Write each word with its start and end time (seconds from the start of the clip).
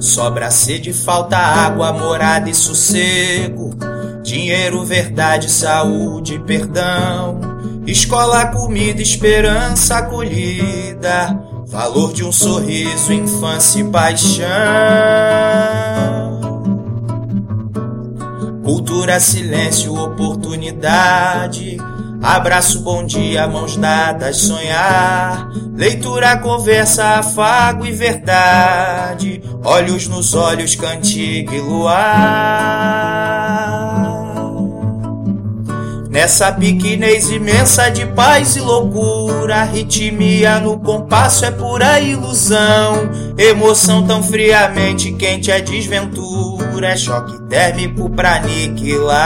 Sobra 0.00 0.50
sede, 0.50 0.92
falta 0.92 1.36
água, 1.36 1.92
morada 1.92 2.48
e 2.48 2.54
sossego. 2.54 3.70
Dinheiro, 4.22 4.84
verdade, 4.84 5.50
saúde, 5.50 6.38
perdão. 6.46 7.40
Escola, 7.86 8.46
comida, 8.46 9.02
esperança, 9.02 9.98
acolhida. 9.98 11.38
Valor 11.66 12.12
de 12.12 12.24
um 12.24 12.30
sorriso, 12.30 13.12
infância 13.12 13.80
e 13.80 13.84
paixão. 13.84 14.48
Cultura, 18.64 19.18
silêncio, 19.18 19.94
oportunidade. 19.94 21.78
Abraço, 22.22 22.80
bom 22.80 23.06
dia, 23.06 23.46
mãos 23.46 23.76
dadas, 23.76 24.38
sonhar. 24.38 25.50
Leitura, 25.74 26.36
conversa, 26.38 27.04
afago 27.18 27.86
e 27.86 27.92
verdade. 27.92 29.40
Olhos 29.64 30.08
nos 30.08 30.34
olhos, 30.34 30.74
cantiga 30.74 31.54
e 31.54 31.60
luar. 31.60 32.58
Nessa 36.10 36.50
pequenez 36.50 37.30
imensa 37.30 37.88
de 37.90 38.04
paz 38.06 38.56
e 38.56 38.60
loucura, 38.60 39.62
ritmia 39.62 40.58
no 40.58 40.80
compasso 40.80 41.44
é 41.44 41.52
pura 41.52 42.00
ilusão. 42.00 43.08
Emoção 43.38 44.04
tão 44.04 44.20
friamente 44.22 45.12
quente 45.12 45.52
é 45.52 45.60
desventura, 45.60 46.88
é 46.88 46.96
choque 46.96 47.40
térmico 47.42 48.10
pra 48.10 48.36
aniquilar. 48.36 49.18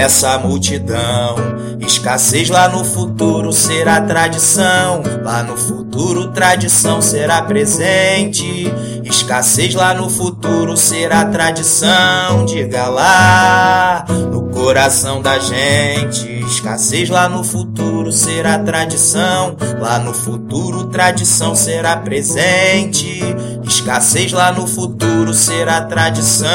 Essa 0.00 0.38
multidão, 0.38 1.36
escassez 1.78 2.48
lá 2.48 2.70
no 2.70 2.82
futuro 2.82 3.52
será 3.52 4.00
tradição, 4.00 5.02
lá 5.22 5.42
no 5.42 5.58
futuro 5.58 6.28
tradição 6.28 7.02
será 7.02 7.42
presente. 7.42 8.72
Escassez 9.04 9.74
lá 9.74 9.92
no 9.92 10.08
futuro 10.08 10.74
será 10.74 11.26
tradição, 11.26 12.46
diga 12.46 12.88
lá, 12.88 14.06
no 14.08 14.48
coração 14.48 15.20
da 15.20 15.38
gente. 15.38 16.26
Escassez 16.46 17.10
lá 17.10 17.28
no 17.28 17.44
futuro 17.44 18.10
será 18.10 18.58
tradição, 18.58 19.54
lá 19.78 19.98
no 19.98 20.14
futuro 20.14 20.84
tradição 20.84 21.54
será 21.54 21.98
presente. 21.98 23.20
Escassez 23.62 24.32
lá 24.32 24.50
no 24.50 24.66
futuro 24.66 25.34
será 25.34 25.82
tradição, 25.82 26.48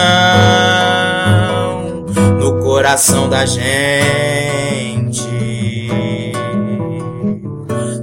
no 2.39 2.61
coração 2.61 3.29
da 3.29 3.45
gente. 3.45 3.65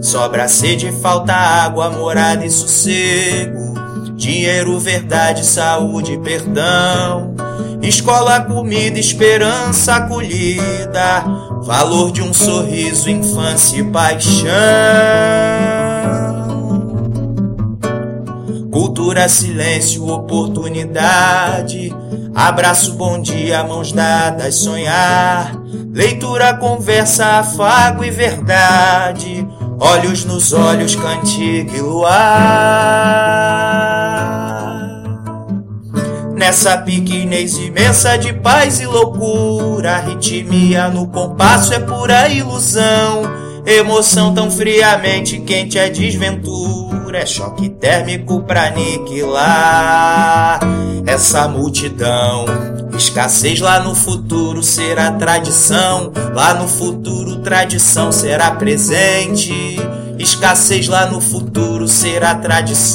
Sobra 0.00 0.48
sede, 0.48 0.92
falta 1.00 1.32
água, 1.32 1.90
morada 1.90 2.44
e 2.44 2.50
sossego. 2.50 3.72
Dinheiro, 4.14 4.78
verdade, 4.78 5.44
saúde, 5.44 6.18
perdão. 6.18 7.34
Escola, 7.82 8.40
comida, 8.42 8.98
esperança, 8.98 9.96
acolhida. 9.96 11.24
Valor 11.62 12.12
de 12.12 12.22
um 12.22 12.32
sorriso, 12.32 13.08
infância 13.08 13.78
e 13.78 13.84
paixão. 13.84 14.52
Cultura, 18.72 19.28
silêncio, 19.28 20.08
oportunidade. 20.08 21.94
Abraço, 22.34 22.94
bom 22.94 23.20
dia, 23.20 23.62
mãos 23.62 23.92
dadas, 23.92 24.54
sonhar. 24.54 25.54
Leitura, 25.92 26.54
conversa, 26.54 27.40
afago 27.40 28.02
e 28.02 28.10
verdade. 28.10 29.46
Olhos 29.78 30.24
nos 30.24 30.54
olhos, 30.54 30.96
cantiga 30.96 31.76
e 31.76 31.82
luar. 31.82 32.12
Nessa 36.34 36.78
pequenez 36.78 37.58
imensa 37.58 38.16
de 38.16 38.32
paz 38.32 38.80
e 38.80 38.86
loucura, 38.86 39.98
ritmia 39.98 40.88
no 40.88 41.08
compasso 41.08 41.74
é 41.74 41.78
pura 41.78 42.26
ilusão. 42.30 43.22
Emoção 43.66 44.34
tão 44.34 44.50
friamente 44.50 45.38
quente 45.40 45.78
é 45.78 45.88
desventura, 45.88 46.91
é 47.16 47.26
choque 47.26 47.68
térmico 47.68 48.42
pra 48.42 48.66
aniquilar 48.66 50.60
essa 51.06 51.46
multidão. 51.48 52.46
Escassez 52.96 53.60
lá 53.60 53.80
no 53.80 53.94
futuro 53.94 54.62
será 54.62 55.12
tradição, 55.12 56.12
lá 56.34 56.54
no 56.54 56.68
futuro 56.68 57.36
tradição 57.36 58.12
será 58.12 58.50
presente. 58.52 59.78
Escassez 60.18 60.88
lá 60.88 61.06
no 61.06 61.20
futuro 61.20 61.88
será 61.88 62.34
tradição 62.34 62.92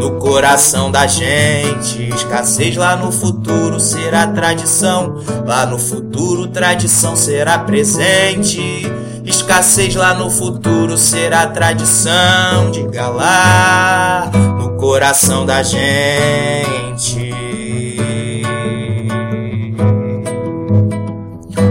no 0.00 0.18
coração 0.18 0.90
da 0.90 1.06
gente. 1.06 2.08
Escassez 2.14 2.76
lá 2.76 2.96
no 2.96 3.12
futuro 3.12 3.78
será 3.78 4.26
tradição, 4.26 5.22
lá 5.46 5.66
no 5.66 5.78
futuro 5.78 6.48
tradição 6.48 7.14
será 7.16 7.58
presente. 7.58 8.90
Escassez 9.24 9.94
lá 9.94 10.12
no 10.12 10.30
futuro 10.30 10.98
será 10.98 11.46
tradição, 11.46 12.70
diga 12.70 13.08
lá, 13.08 14.30
no 14.58 14.76
coração 14.76 15.46
da 15.46 15.62
gente. 15.62 17.32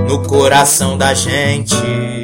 No 0.07 0.23
coração 0.27 0.97
da 0.97 1.13
gente. 1.13 2.22